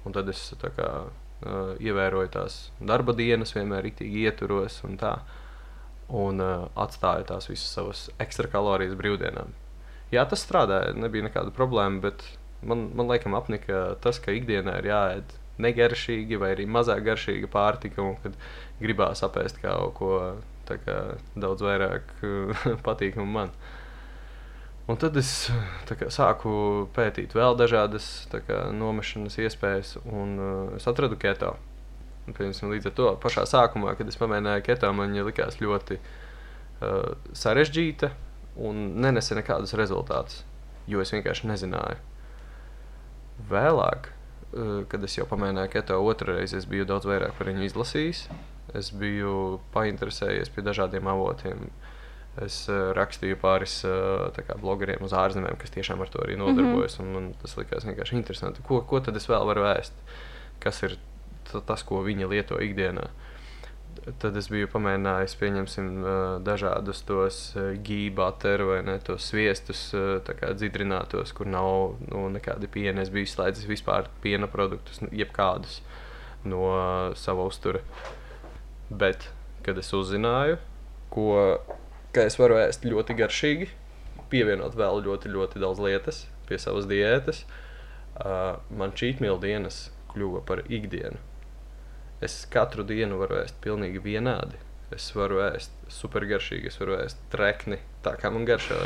[0.09, 5.19] Un tad es tā kā uh, ievēroju tās darba dienas, vienmēr rītīgi ieturos un tā.
[6.09, 9.53] Un uh, atstāju tās visas savas ekstra kalorijas brīvdienām.
[10.15, 12.25] Jā, tas strādāja, nebija nekāda problēma, bet
[12.65, 18.05] man, man laikam apnika tas, ka ikdienā ir jāēd negaršīgi vai arī mazāk garšīga pārtika,
[18.05, 18.37] un kad
[18.83, 20.13] gribās apēst kaut ko
[20.69, 20.99] kā,
[21.39, 22.15] daudz vairāk
[22.87, 23.55] patīkamu man.
[24.89, 25.51] Un tad es
[25.89, 26.51] kā, sāku
[26.97, 31.55] pētīt vēl dažādas kā, nomešanas iespējas, un uh, es atradu keto.
[32.25, 35.99] Un, piemēram, līdz ar to pašā sākumā, kad es pamēģināju keto, man viņa likās ļoti
[36.01, 38.13] uh, sarežģīta
[38.65, 40.43] un nenesa nekādus rezultātus,
[40.91, 42.01] jo es vienkārši nezināju.
[43.49, 44.11] Vēlāk,
[44.89, 48.25] kad es jau pamēģināju keto otru reizi, es biju daudz vairāk par viņu izlasījis.
[48.77, 51.69] Es biju painteresējies pie dažādiem avotiem.
[52.45, 56.37] Es uh, rakstīju pāris uh, tā kā blogeriem uz ārzemēm, kas tiešām ar to arī
[56.39, 56.99] nodarbojas.
[56.99, 57.15] Mm -hmm.
[57.15, 58.63] Man tas likās vienkārši interesanti.
[58.63, 59.93] Ko, ko tad es vēl varu ēst?
[60.61, 60.99] Kas ir
[61.51, 63.09] ta- tas, ko viņi lieto ikdienā?
[64.23, 65.89] Tad es biju pamēģinājis, pieņemsim,
[66.47, 67.39] dažādus tos
[67.85, 69.89] gībateru vai ne, tos sviestus,
[70.29, 73.03] kā dzidrinātos, kur nav nu, nekāda piena.
[73.03, 75.81] Es biju izslēdzis vispār piena produktus, nu, jebkādus
[76.49, 76.71] no
[77.19, 77.83] sava uztura.
[78.89, 79.29] Bet,
[79.67, 80.61] kad es uzzināju,
[81.13, 81.31] ko
[82.19, 83.71] es varu ēst ļoti garšīgi,
[84.33, 87.45] pievienot vēl ļoti, ļoti daudz lietas pie savas diētas,
[88.71, 91.21] man cheat meal dienas kļuva par ikdienu.
[92.25, 94.59] Es katru dienu varu ēst pilnīgi vienādi.
[94.95, 98.79] Es varu ēst supergaršīgi, es varu ēst trekni, tā kā man garšo.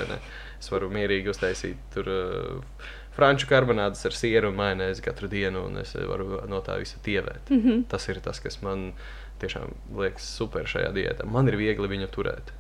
[0.59, 5.79] Es varu mierīgi uztaisīt tur uh, franču karbonādes ar sieru un majonēzi katru dienu, un
[5.83, 7.51] es varu no tā visa tievēt.
[7.51, 7.85] Mm -hmm.
[7.89, 8.93] Tas ir tas, kas man
[9.41, 11.25] tiešām liekas super šajā diētā.
[11.25, 12.53] Man ir viegli viņu turēt.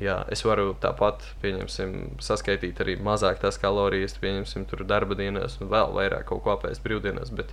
[0.00, 5.68] Jā, es varu tāpat, pieņemsim, saskaitīt arī mazāk tās kalorijas, pieņemsim, tur darba dienās un
[5.68, 7.52] vēl vairāk kaut ko apēst brīvdienās, bet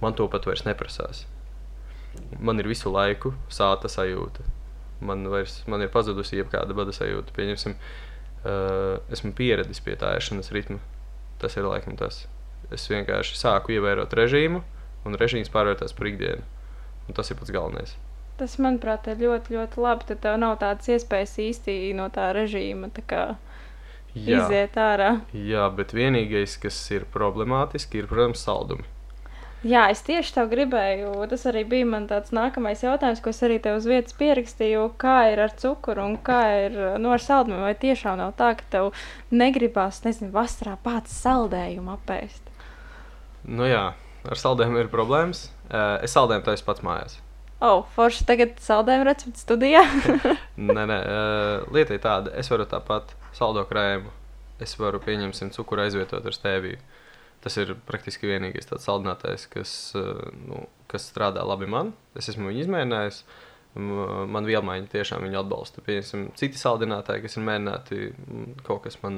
[0.00, 1.26] man to pat vairs neprasās.
[2.40, 4.44] Man ir visu laiku sāta sajūta.
[5.04, 7.34] Man, vairs, man ir pazudusi jebkāda bada sajūta.
[7.36, 10.80] Pieņemsim, uh, esmu pieradis pie tā ēšanas ritma.
[11.42, 12.24] Tas ir laikam tas.
[12.72, 14.62] Es vienkārši sāku ievērot režīmu,
[15.04, 16.44] un režīms pārvērtās par ikdienu.
[17.08, 17.96] Un tas ir pats galvenais.
[18.38, 20.08] Tas, manuprāt, ir ļoti, ļoti labi.
[20.08, 23.24] Tad tev nav tādas iespējas īsti no tā režīma tā kā,
[24.14, 25.12] iziet ārā.
[25.34, 28.86] jā, bet vienīgais, kas ir problemātiski, ir, protams, saldumi.
[29.64, 31.14] Jā, es tieši tā gribēju.
[31.30, 34.82] Tas arī bija mans nākamais jautājums, ko es arī tev uz vietas pierakstīju.
[35.00, 37.62] Kā ir ar cukuru un kā ir nu, ar saldumiem?
[37.64, 38.90] Vai tiešām nav tā, ka tev
[39.32, 42.52] negribās, nezinu, vasarā pats saldējumu apēst?
[43.48, 43.86] Nu jā,
[44.28, 45.46] ar saldējumu ir problēmas.
[45.64, 47.16] Uh, es saldējumu taisu pats mājās.
[47.64, 49.80] Oh, forši tagad saldējumu recepti studijā.
[50.60, 54.12] Nē, nē, uh, lieta ir tāda, es varu tāpat saldo krējumu.
[54.60, 56.76] Es varu pieņemsim cukuru aizvietot ar stēviju.
[57.44, 61.92] Tas ir praktiski vienīgais tāds saldinātājs, kas, uh, nu, kas strādā labi man.
[62.16, 63.24] Es esmu viņu izmēģinājis.
[63.74, 65.82] Man vielmaiņa tiešām viņu atbalsta.
[65.82, 67.96] Piemēram, citi saldinātāji, kas ir mēģināti,
[68.62, 69.16] kaut kas man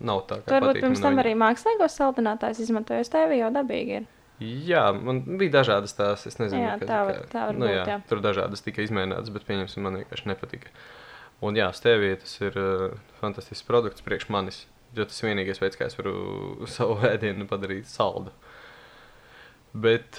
[0.00, 0.86] nav tā Tu kā varbūt patīk.
[0.86, 4.06] pirms tam arī mākslīgos saldinātājus izmantojot, tev jau dabīgi ir.
[4.40, 7.84] Jā, man bija dažādas tās, es nezinu, Jā, tā var- tā var nu, būt, jā,
[7.92, 7.98] jā.
[8.08, 10.72] Tur dažādas tika izmēģinātas, bet pieņemsim, man vienkārši nepatika.
[11.44, 14.62] Un jā, stēvija tas ir uh, fantastisks produkts priekš manis,
[14.96, 16.14] jo tas ir vienīgais veids, kā es varu
[16.76, 18.32] savu ēdienu padarīt saldu.
[19.70, 20.18] Bet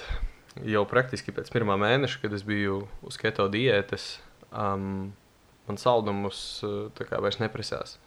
[0.64, 4.16] jau praktiski pēc pirmā mēneša, kad es biju uz keto diētas,
[4.50, 5.12] um,
[5.68, 6.62] man saldumus
[6.96, 7.98] tā kā vairs neprasās.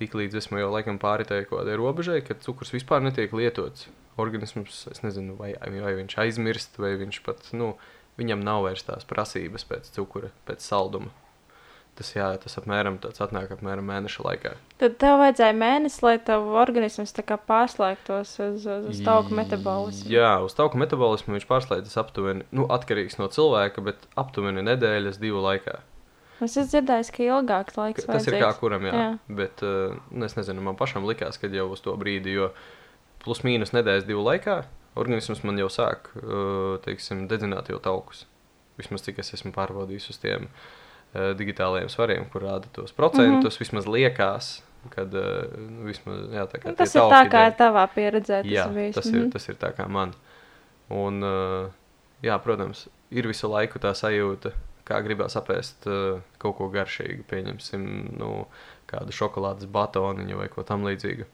[0.00, 3.90] Tiklīdz esmu jau laikam pāritēju kaut kādai robežai, kad cukurs vispār netiek lietots.
[4.20, 7.74] Organisms, es nezinu, vai, vai viņš aizmirst, vai viņš pat, nu,
[8.20, 11.12] viņam nav vairs tās prasības pēc cukura, pēc salduma.
[11.92, 14.54] Tas, jā, tas apmēram tāds atnāk apmēram mēneša laikā.
[14.80, 17.12] Tad tev vajadzēja mēnesi, lai tavu organisms
[17.48, 20.08] pārslēgtos uz, uz, uz tauku metabolismu.
[20.08, 25.44] Jā, uz tauku metabolismu viņš pārslēdzas aptuveni, nu, atkarīgs no cilvēka, bet aptuveni nedēļas, divu
[25.44, 25.82] laikā.
[26.40, 28.96] Es esmu dzirdējis, ka ilgāks laiks Tas ir kā kuram, jā.
[28.96, 29.14] jā.
[29.28, 29.92] Bet uh,
[30.24, 32.54] es nezinu, man pašam likās, ka jau uz to brīdi, jo
[33.22, 34.62] plus mīnus nedēļas divu laikā,
[34.98, 38.24] organisms man jau sāk, uh, teiksim, dedzināt jau taukus.
[38.80, 40.70] Vismaz cik es esmu pārbaudījis uz tiem uh,
[41.12, 43.58] digitālajiem svariem, kur rāda tos procentus, mm -hmm.
[43.60, 47.86] vismaz liekas, kad uh, nu, vismaz, jā, tā Nu, tas ir tā, kā ir tavā
[47.94, 48.42] pieredzē.
[48.42, 48.94] Tas Jā, bijis.
[48.94, 50.14] tas, ir, tas ir tā kā man.
[50.90, 51.70] Un, uh,
[52.22, 54.52] jā, protams, ir visu laiku tā sajūta,
[54.88, 57.86] kā gribās apēst uh, kaut ko garšīgu, pieņemsim,
[58.18, 58.46] nu,
[58.90, 61.28] kādu šokolādes batoniņu vai ko tamlīdzīgu.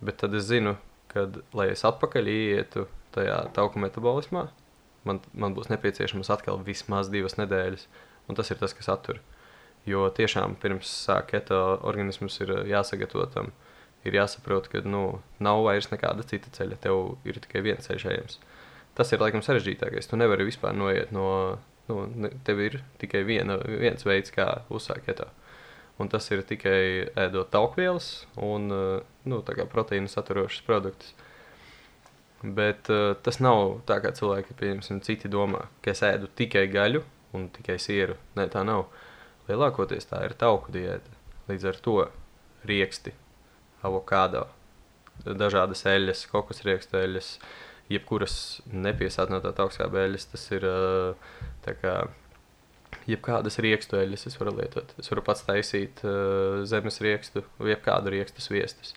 [0.00, 0.76] Bet tad es zinu,
[1.12, 4.48] ka, lai es atpakaļ ietu tajā tauku metabolismā,
[5.04, 7.86] man, man būs nepieciešamas atkal vismaz divas nedēļas,
[8.30, 9.20] un tas ir tas, kas attur.
[9.88, 13.52] Jo tiešām pirms sāk keto organisms ir uh, jāsagatavo tam.
[14.06, 16.78] Ir jāsaprot, ka nu, nav vairs nekāda cita ceļa.
[16.80, 18.38] Tev ir tikai viens ceļš ejams.
[18.96, 20.08] Tas ir laikam sarežģītākais.
[20.08, 21.58] Tu nevari vispār noiet no.
[21.90, 25.26] Nu, ne- tev ir tikai viena, viens veids, kā uzsākt keto.
[25.98, 31.16] Un tas ir tikai ēdot taukvielas un uh, nu, proteīnu saturošas produktus.
[32.40, 37.02] Bet uh, tas nav tā, kā cilvēki, pieņemsim, citi domā, ka es ēdu tikai gaļu
[37.36, 38.16] un tikai sieru.
[38.38, 38.86] Nē, tā nav.
[39.48, 41.18] Lielākoties tā ir tauku diēta.
[41.50, 41.96] Līdz ar to
[42.68, 43.12] rieksti,
[43.86, 44.46] avokado,
[45.24, 47.30] dažādas eļļas, kokosriekstu eļļas,
[47.90, 48.34] jebkuras
[48.70, 50.66] nepiesātinātā augstskābē eļļas, tas ir
[51.82, 51.94] kā
[53.10, 54.94] jebkādas riekstu eļļas es varu lietot.
[55.00, 56.04] Es varu pats taisīt
[56.70, 58.94] zemes riekstu, jebkādu riekstu sviestus.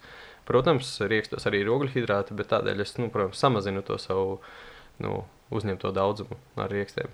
[0.47, 4.41] Protams, riekstos arī ir ogļhidrāti, bet tādēļ es, nu, protams, samazinu to savu
[5.03, 5.21] nu,
[5.55, 7.11] uzņemto daudzumu ar riekstiem.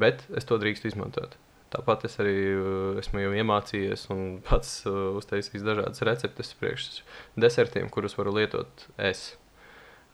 [0.00, 1.36] Bet es to drīkstu izmantot.
[1.70, 6.88] Tāpat es arī uh, esmu jau iemācījies un pats uh, uztaisījis dažādas receptes priekš
[7.38, 9.30] desertiem, kurus varu lietot es.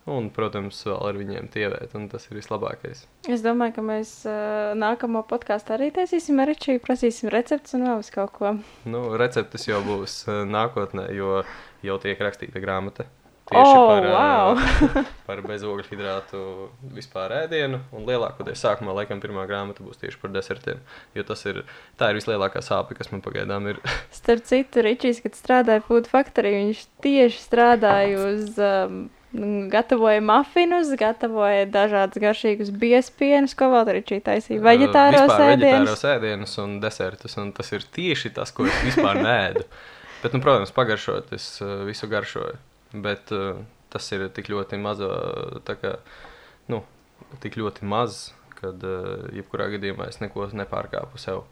[0.07, 3.01] Un, protams, vēl ar viņiem tievēt, un tas ir vislabākais.
[3.27, 8.05] Es domāju, ka mēs uh, nākamo podkāstu arī taisīsim ar Ričiju, prasīsim recepti un vēl
[8.05, 8.53] uz kaut ko.
[8.87, 11.41] Nu, receptes jau būs nākotnē, jo
[11.83, 13.09] jau tiek rakstīta grāmata.
[13.55, 14.57] Oh, par, wow!
[14.59, 16.41] uh, par bezogļhidrātu
[16.97, 17.79] vispār ēdienu.
[17.95, 20.81] Un lielākoties sākumā, laikam, pirmā grāmata būs tieši par desertiem.
[21.15, 21.63] Jo tas ir,
[22.01, 23.79] tā ir vislielākā sāpe, kas man pagaidām ir.
[24.19, 29.05] Starp citu, Ričijs, kad strādāja Food Factory, viņš tieši strādāja uz um,
[29.71, 34.63] gatavoja mafinus, gatavoja dažādas garšīgas biespienus, ko vēl arī šī taisīja.
[34.67, 36.07] Veģetāros Vispār ēdienus.
[36.17, 39.67] ēdienus un desertus, un tas ir tieši tas, ko es vispār nēdu.
[40.23, 42.57] Bet, nu, protams, pagaršot, es uh, visu garšoju.
[43.05, 43.61] Bet uh,
[43.93, 45.11] tas ir tik ļoti mazo,
[45.67, 45.97] tā kā,
[46.73, 46.83] nu,
[47.43, 51.45] tik ļoti maz, kad uh, jebkurā gadījumā es neko nepārkāpu sev.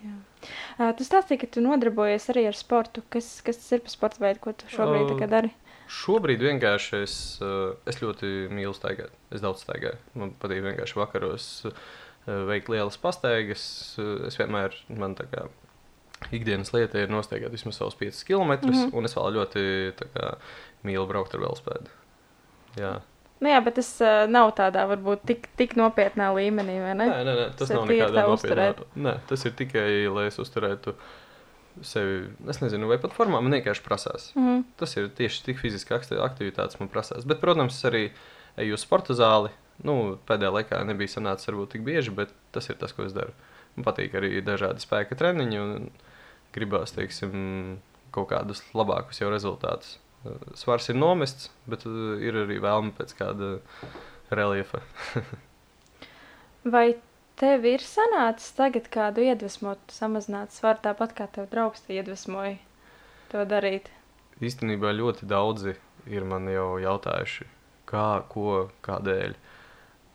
[0.00, 3.04] Uh, tu stāstīji, ka tu nodarbojies arī ar sportu.
[3.12, 5.52] Kas, kas tas ir par sporta veidu, ko tu šobrīd uh, dari?
[5.90, 9.12] Šobrīd vienkārši es, uh, es ļoti mīlu staigāt.
[9.34, 9.98] Es daudz staigāju.
[10.16, 11.82] Man patīk vienkārši vakaros uh,
[12.48, 13.64] veikt lielas pastaigas.
[14.00, 15.48] Uh, Es vienmēr, man tā kā
[16.32, 18.72] ikdienas lieta ir nostaigāt vismaz savus 5 km, mm.
[18.72, 18.90] -hmm.
[18.92, 19.62] un es vēl ļoti
[20.14, 20.34] kā,
[20.84, 21.88] mīlu braukt ar velospēdu.
[22.78, 23.00] Jā,
[23.40, 27.06] Nu, jā, bet tas uh, nav tādā varbūt tik, tik nopietnā līmenī, vai ne?
[27.08, 28.24] nē, nē, nē, tas Tas nav nopietna.
[28.28, 28.82] uzturēt.
[29.00, 30.92] Nē, tas ir tikai, lai es uzturētu
[31.80, 32.18] sevi.
[32.52, 34.28] Es nezinu, vai pat formā man vienkārši prasās.
[34.34, 34.64] Mm -hmm.
[34.76, 37.24] Tas ir tieši tik fiziski akti- aktivitātes man prasās.
[37.24, 38.10] Bet, protams, es arī
[38.56, 39.48] eju uz sporta zāli.
[39.82, 43.32] Nu, pēdējā laikā nebija sanācis varbūt tik bieži, bet tas ir tas, ko es daru.
[43.76, 45.90] Man patīk arī dažādi spēka treniņi un
[46.54, 47.80] gribās, teiksim,
[48.14, 49.98] kaut kādus labākus jau rezultātus.
[50.58, 53.54] Svars ir nomests, bet uh, ir arī vēlme pēc kāda
[54.34, 54.82] reliefa.
[56.74, 56.98] Vai
[57.40, 62.58] tev ir sanācis tagad kādu iedvesmot, samazināt svaru tāpat kā tev draugs te iedvesmoja
[63.32, 63.88] to darīt?
[64.44, 67.46] Īstenībā ļoti daudzi ir man jau jautājuši,
[67.88, 69.36] kā, ko, kādēļ.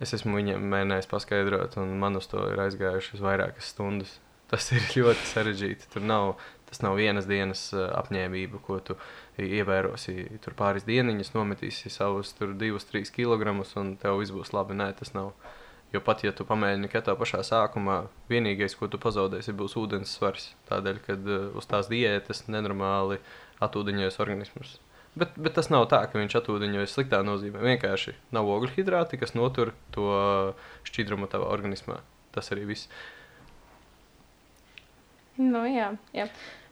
[0.03, 4.17] Es esmu viņiem mēģinājis paskaidrot, un man uz to ir aizgājušas vairākas stundas.
[4.51, 5.89] Tas ir ļoti sarežģīti.
[5.93, 6.35] Tur nav,
[6.69, 8.97] tas nav vienas dienas eh, apņēmība, ko tu
[9.41, 10.39] ievērosi.
[10.43, 14.77] Tur pāris dieniņas nometīsi savus tur divus, trīs kilogramus, un tev viss būs labi.
[14.77, 15.33] Nē, tas nav.
[15.93, 20.49] Jo pat ja tu pamēģini keto pašā sākumā, vienīgais, ko tu pazaudēsi, būs ūdens svars.
[20.69, 21.15] Tādēļ, ka
[21.55, 23.21] uz tās diētas nenormāli
[23.63, 24.79] atūdeņojas organisms.
[25.15, 27.61] Bet, bet tas nav tā, ka viņš atūdeņojas sliktā nozīmē.
[27.63, 30.09] Vienkārši nav ogļu hidrāti, kas notur to
[30.89, 32.01] šķidrumu tavā organismā.
[32.35, 32.89] Tas arī viss.
[35.41, 36.29] Nu, jā, jā.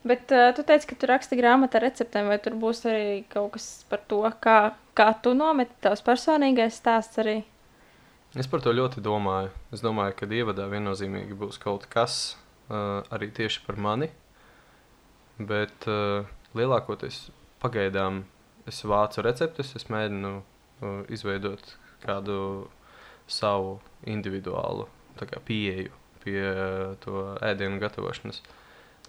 [0.08, 3.54] Bet uh, tu teici, ka tu raksti grāmatā ar receptēm, vai tur būs arī kaut
[3.56, 7.38] kas par to, kā, kā tu nometi tavs personīgais stāsts arī?
[8.36, 9.52] Es par to ļoti domāju.
[9.76, 12.36] Es domāju, ka ievadā viennozīmīgi būs kaut kas
[12.68, 14.10] uh, arī tieši par mani.
[15.40, 17.28] Bet uh, lielākoties
[17.64, 18.24] pagaidām
[18.68, 22.68] es vācu receptes, es mēģinu uh, izveidot kādu
[23.28, 23.78] savu
[24.10, 28.42] individuālu kā, pieeju pie uh, to ēdienu gatavošanas.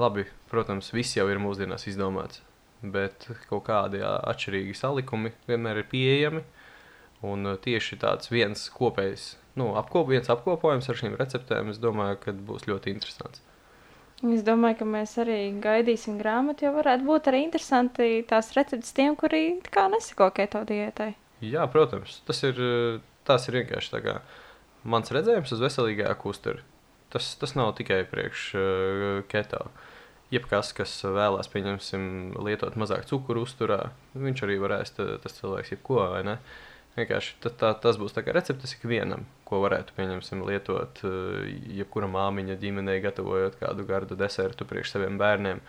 [0.03, 2.43] Labi, protams, viss jau ir mūsdienās izdomāts,
[2.83, 6.45] bet kaut kādi atšķirīgi salikumi vienmēr ir pieejami.
[7.25, 12.21] Un uh, tieši tāds viens kopējs, nu, apkop, viens apkopojums ar šīm receptēm, es domāju,
[12.27, 13.43] ka būs ļoti interesants.
[14.25, 19.17] Es domāju, ka mēs arī gaidīsim grāmatu, jo varētu būt arī interesanti tās receptes tiem,
[19.21, 19.59] kuri
[19.93, 21.13] neseko keto diētai.
[21.45, 24.21] Jā, protams, tas ir, uh, tas ir vienkārši kā
[24.85, 26.65] mans redzējums uz veselīgāku uzturu.
[27.13, 29.67] Tas, tas nav tikai priekš uh, keto.
[30.33, 35.75] Jebkas, kas vēlās, pieņemsim, lietot mazāk cukuru uzturā, viņš arī var ēst uh, tas cilvēks
[35.77, 36.39] jebko, vai ne?
[36.95, 41.45] Vienkārši tā, tā, tas būs tā kā receptes ikvienam, ko varētu, pieņemsim, lietot uh,
[41.79, 45.63] jebkura māmiņa ģimenei, gatavojot kādu gardu desertu priekš saviem bērniem,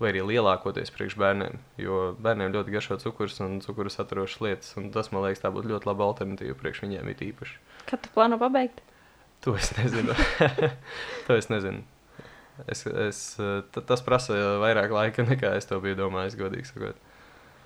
[0.00, 4.88] vai arī lielākoties priekš bērniem, jo bērniem ļoti garšo cukurs un cukuru saturošas lietas, un
[4.94, 7.60] tas, man liekas, tā būtu ļoti laba alternatīva priekš viņiem it īpaši.
[7.90, 8.80] Kad tu plāno pabeigt?
[9.44, 10.12] To es nezinu.
[11.26, 11.80] to es nezinu.
[12.68, 13.20] Es, es,
[13.72, 16.98] ta- tas prasa vairāk laika, nekā es to biju domājis, godīgi sakot.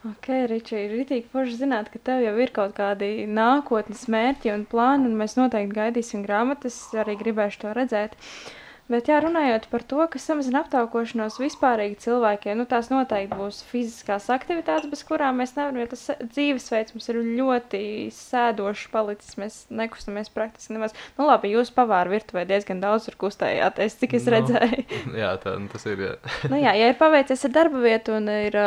[0.04, 4.66] Ok, Ričija, ir rītīgi forši zināt, ka tev jau ir kaut kādi nākotnes mērķi un
[4.68, 8.14] plāni, un mēs noteikti gaidīsim grāmatas, arī gribēšu to redzēt.
[8.84, 14.26] Bet, jā, runājot par to, kas samazina aptaukošanos vispārīgi cilvēkiem, nu tās noteikti būs fiziskās
[14.34, 17.80] aktivitātes, bez kurām mēs nevaram, jo tas dzīvesveids mums ir ļoti
[18.12, 20.92] sēdošs palicis, mēs nekustamies praktiski nemaz.
[21.16, 24.34] Nu labi, jūs pavāru virtuvē diezgan daudz tur kustējāties, cik es Nu.
[24.36, 24.84] redzēju.
[25.22, 26.04] Jā, tā, tas ir.
[26.04, 26.18] Jā.
[26.52, 28.58] nu, jā, ja ir paveicies ar darba vietu un ir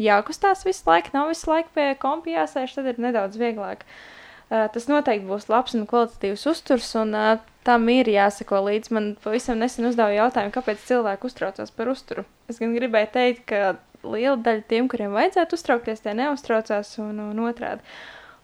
[0.00, 3.86] jākustās visu laiku, nav visu laiku pie kompija jāsēž, tad ir nedaudz vieglāk.
[3.86, 8.94] Uh, tas noteikti būs labs un kvalitatīvs uzturs, un uh, tam ir jāsako līdzi.
[8.96, 12.26] Man pavisam nesen uzdeva jautājumu, kāpēc cilvēki uztraucas par uzturu.
[12.50, 17.42] Es gan gribēju teikt, ka liela daļa tiem, kuriem vajadzētu uztraukties, tie neuztraucās un, un
[17.46, 17.84] otrādi.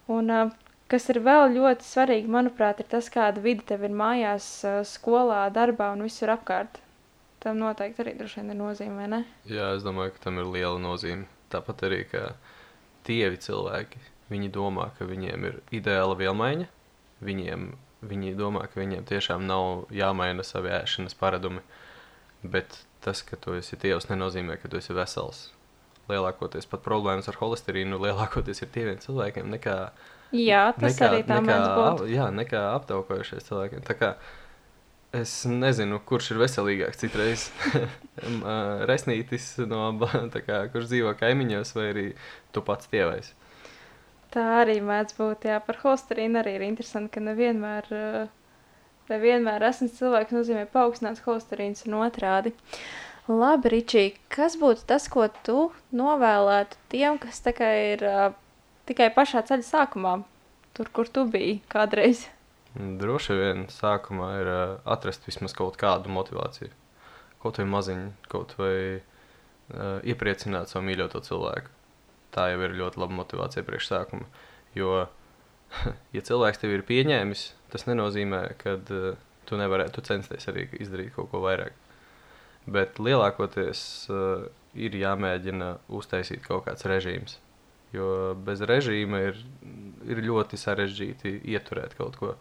[0.09, 4.49] Un, uh, kas ir vēl ļoti svarīgi, manuprāt, ir tas, kāda vide tev ir mājās,
[4.89, 6.81] skolā, darbā un visur apkārt.
[7.43, 9.21] Tam noteikti arī droši vien ir nozīme, ne?
[9.47, 11.29] jā, es domāju, ka tam ir liela nozīme.
[11.53, 12.33] Tāpat arī, ka
[13.07, 14.01] dievi cilvēki,
[14.33, 16.69] viņi domā, ka viņiem ir ideāla vielmaiņa.
[17.25, 17.69] Viņiem,
[18.09, 21.65] viņi domā, ka viņiem tiešām nav jāmaina savi ēšanas paradumi.
[22.43, 25.49] Bet tas, ka tu esi dievs, nenozīmē, ka tu esi vesels.
[26.09, 29.75] lielākoties pat problēmas ar holesterīnu lielākoties ir tiem cilvēkiem nekā,
[30.33, 33.83] Jā, tas nekā, arī tā nekā, jā, nekā aptaukojušies cilvēkiem.
[33.85, 34.11] Tā kā
[35.17, 37.47] es nezinu, kurš ir veselīgāks citreiz.
[38.91, 39.91] Resnītis, no,
[40.49, 42.07] kā, kurš dzīvo kaimiņos, vai arī
[42.53, 43.33] tu pats tievais.
[44.39, 45.49] Tā arī mēdz būt.
[45.51, 48.67] Jā, par holesterīnu arī ir interesanti, ka nevienmēr, uh,
[49.11, 52.53] nevienmēr esmu cilvēks nozīmē paaugstināts holesterīns un otrādi.
[53.27, 58.29] Labi, Ričī, kas būtu tas, ko tu novēlētu tiem, kas tā kā ir uh,
[58.87, 60.15] tikai pašā ceļa sākumā,
[60.79, 62.29] tur, kur tu biji kādreiz?
[62.79, 66.71] Droši vien sākumā ir uh, atrast vismaz kaut kādu motivāciju.
[67.43, 71.75] Kaut vai maziņu, kaut vai uh, iepriecināt savu mīļoto cilvēku.
[72.35, 74.29] Tā jau ir ļoti laba motivācija priekš sākuma.
[74.77, 75.07] Jo,
[76.17, 79.17] ja cilvēks tevi ir pieņēmis, tas nenozīmē, ka uh,
[79.49, 81.77] tu nevarētu censties arī izdarīt kaut ko vairāk.
[82.69, 83.81] Bet lielākoties
[84.13, 87.39] uh, ir jāmēģina uztaisīt kaut kāds režīms.
[87.97, 89.39] Jo bez režīma ir,
[90.05, 92.35] ir ļoti sarežģīti ieturēt kaut ko.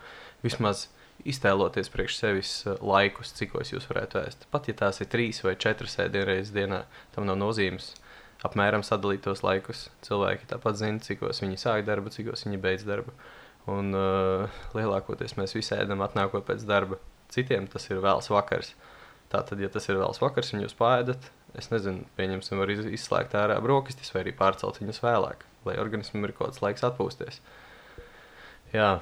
[0.43, 0.89] Vismaz
[1.27, 4.43] iztēloties priekš sevis uh, laikus, cikos jūs varētu ēst.
[4.51, 6.83] Pat ja tās ir trīs vai četras ēdienas dienā,
[7.15, 7.93] tam nav nozīmes.
[8.45, 9.88] Apmēram sadalīt tos laikus.
[10.05, 13.13] Cilvēki tāpat zina, cikos viņi sāk darbu, cikos viņi beidz darbu.
[13.67, 16.99] Un uh, lielākoties mēs visi ēdam atnākot pēc darba.
[17.33, 18.75] Citiem tas ir vēls vakars.
[19.33, 21.25] Tātad, ja tas ir vēls vakars un jūs pāēdat,
[21.59, 26.23] es nezinu, pieņemsim, var iz- izslēgt ārā brokastis vai arī pārcelt viņus vēlāk, lai organismam
[26.23, 27.41] ir kaut kāds laiks atpūsties.
[28.71, 29.01] Jā,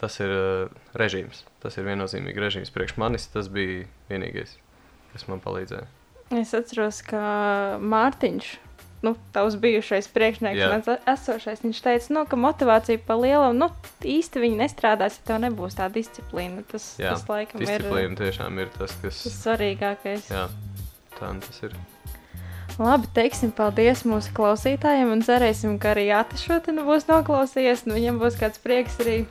[0.00, 1.42] tas ir uh, režīms.
[1.60, 2.72] Tas ir viennozīmīgi režīms.
[2.72, 4.56] Priekš manis tas bija vienīgais,
[5.12, 5.84] kas man palīdzēja.
[6.40, 7.20] Es atceros, ka
[7.82, 8.48] Mārtiņš,
[9.04, 10.68] nu, tavs bijušais priekšnieks, Jā.
[10.72, 13.68] mans esošais, viņš teica, nu, ka motivācija pa lielu, nu,
[14.04, 16.64] īsti viņi nestrādās, ja tev nebūs tā disciplīna.
[16.70, 19.20] Tas, Jā, tas laikam ir Disciplīna tiešām ir tas, kas.
[19.26, 20.30] tas svarīgākais.
[20.32, 20.46] Jā,
[21.18, 21.76] tā nu tas ir.
[22.76, 27.86] Labi, teiksim paldies mūsu klausītājiem un cerēsim, ka arī Ata šo te nu būs noklausījies,
[27.88, 29.22] un viņam būs kāds prieks arī.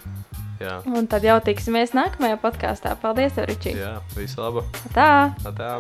[0.55, 2.95] Jā, Un tad jau tiksimies nākamajā podkāstā.
[3.01, 3.75] Paldies, Ričī!
[3.75, 4.63] jā visu labu!
[4.95, 5.35] Tā!
[5.43, 5.75] Tā!